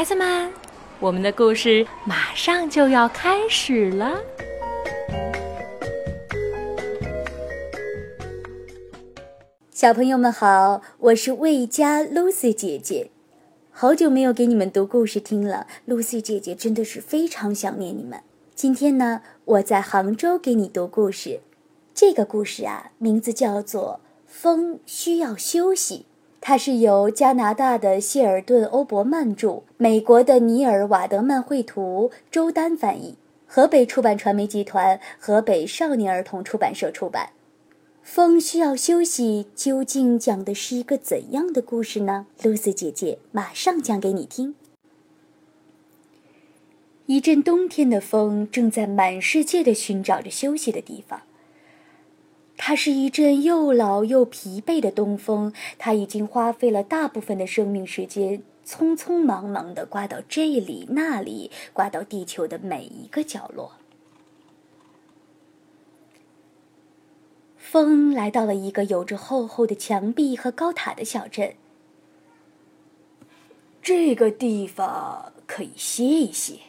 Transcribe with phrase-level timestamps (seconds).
[0.00, 0.50] 孩子们，
[0.98, 4.18] 我们的故事马上就要开始了。
[9.70, 13.10] 小朋友们好，我是魏佳 Lucy 姐姐，
[13.70, 18.22] 好久没有给你们读故事听了，Lucy 姐姐真的是非常想念你们。
[18.54, 21.40] 今天呢，我在杭州给你读故事，
[21.92, 26.06] 这个故事啊，名字叫做《风需要休息》。
[26.40, 37.30] 它是由加拿大的谢尔顿·欧伯曼著，美国的尼尔·瓦德曼绘图，周丹翻译，河北出版传媒集团、河北少年儿童出版社出版。
[38.02, 42.26] 风需要休息，究竟讲的是一个怎样的故事呢？
[42.42, 44.54] 露丝姐姐马上讲给你听。
[47.06, 51.22] 一阵冬天的风正在满世界的寻找着休息的地方。
[52.70, 63.72] 它是一阵又老又疲惫的东风，它已经花费了大部分的生命时间，匆匆忙忙地刮到这里那里，刮到地球的每一个角落。
[67.56, 71.54] 风来到了一个有着厚厚的墙壁和高塔的小镇。
[73.82, 76.60] 这个地方可以歇一歇。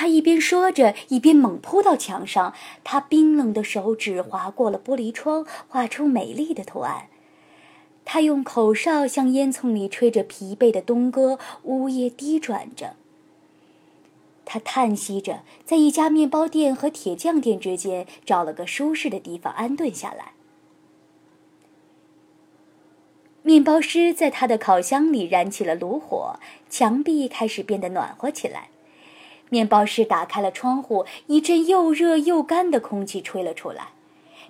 [0.00, 2.54] 他一边说着，一边猛扑到墙上。
[2.84, 7.08] 他冰冷的手指划过了玻璃窗，画出美丽的图案。
[8.04, 12.94] 他用口哨向烟囱里吹着疲惫的东哥，呜咽低转着。
[14.44, 20.30] 他叹息着，在一家面包店和铁匠店之间找了个舒适的地方安顿下来。
[23.42, 26.38] 面包师在他的烤箱里燃起了炉火，
[26.70, 28.68] 墙壁开始变得暖和起来。
[29.50, 33.88] 面包师打开了窗户，一阵又热又干的空气吹了出来。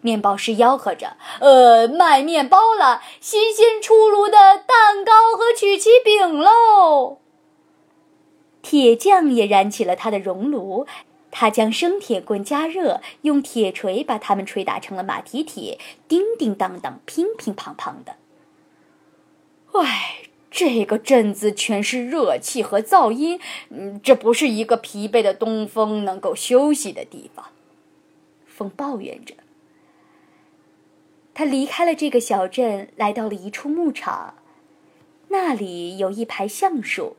[0.00, 7.18] 面包师吆喝着：“呃，卖面包了，新鲜出炉的蛋糕和曲奇饼喽！”
[8.62, 10.86] 铁匠也燃起了他的熔炉，
[11.30, 18.16] 他将生铁棍加热，用铁锤把它们捶打成了马蹄铁，叮叮当当，乒乒乓乓的。
[19.72, 20.22] 唉。
[20.58, 23.38] 这个镇子全是热气和噪音，
[23.68, 27.46] 嗯，这不是一个疲惫的东风能够休息的地方。
[28.44, 29.36] 风抱怨着。
[31.32, 34.34] 他离开了这个小镇，来到了一处牧场，
[35.28, 37.14] 那里有一排橡树。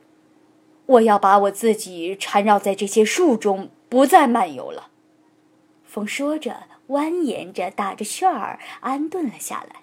[0.84, 4.88] 我要把我自己缠绕在这些树中，不再漫游了。
[5.86, 9.80] 风说着，蜿蜒着，打着旋儿，安顿了下来。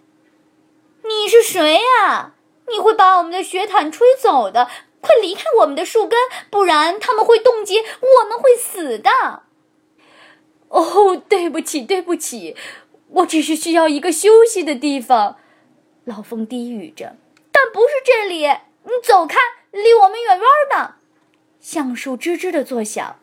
[1.02, 2.36] 你是谁呀？
[2.72, 4.70] 你会把我们的雪毯吹走的，
[5.02, 6.20] 快离开我们的树根，
[6.50, 9.10] 不然他们会冻结，我们会死的。
[10.70, 12.56] 哦，对不起，对不起，
[13.10, 15.38] 我只是需要一个休息的地方。
[16.04, 17.16] 老风低语着，
[17.52, 18.46] 但不是这里，
[18.84, 19.38] 你走开，
[19.72, 20.96] 离我们远远的。
[21.60, 23.18] 橡树吱吱的作响。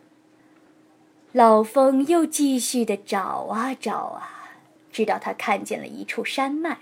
[1.32, 4.52] 老风又继续的找啊找啊，
[4.92, 6.80] 直到他看见了一处山脉。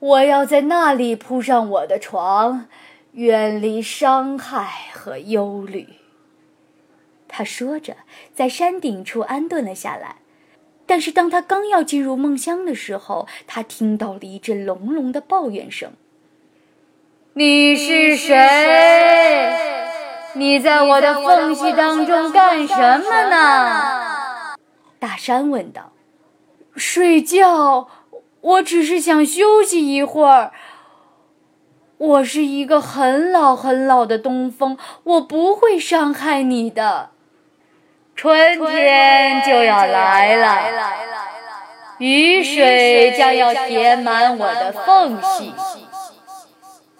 [0.00, 2.66] 我要在那里铺上我的床，
[3.12, 5.86] 远离伤害和忧虑。
[7.28, 7.96] 他说着，
[8.34, 10.16] 在山顶处安顿了下来。
[10.86, 15.92] 但是，当他刚要进入梦乡的时候，他听到了一阵隆隆的抱怨声
[17.34, 19.54] ：“你是谁？
[20.34, 24.56] 你在我的缝隙当中干什么呢？”
[24.98, 25.92] 大山问道。
[26.74, 27.86] “睡觉。”
[28.40, 30.52] 我只是想休息一会儿。
[31.98, 37.10] 我是一个很老很老的东风，我不会伤害你的。
[38.16, 40.92] 春天就要来了，
[41.98, 45.52] 雨水将要填满我的缝隙。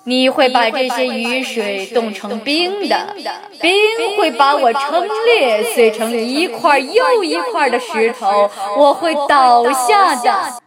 [0.04, 3.14] 你会把这些雨水冻成冰的，
[3.60, 3.72] 冰
[4.18, 10.60] 会把我撑裂，碎成一块又一块的石头，我会倒下的。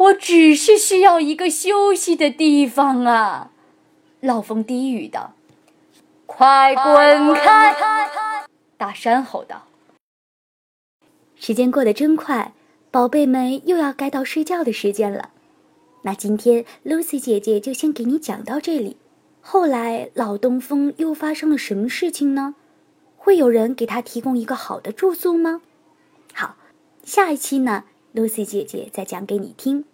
[0.00, 3.50] 我只是需要一个休息的地方啊！
[4.20, 5.34] 老风低语道。
[6.24, 7.76] “快滚开！”
[8.78, 9.66] 大山吼道。
[11.36, 12.54] 时间过得真快，
[12.90, 15.32] 宝贝们又要该到睡觉的时间了。
[16.02, 18.96] 那今天 Lucy 姐姐就先给你讲到这里。
[19.42, 22.54] 后来老东风又发生了什么事情呢？
[23.18, 25.60] 会有人给他提供一个好的住宿吗？
[26.32, 26.56] 好，
[27.04, 29.84] 下一期呢，Lucy 姐姐再讲给你听。